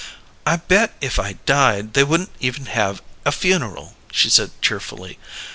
[0.47, 5.19] "I bet if I died, they wouldn't even have a funeral," she said cheerfully.